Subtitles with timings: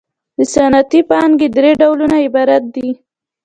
[0.37, 2.89] د صنعتي پانګې درې ډولونه عبارت دي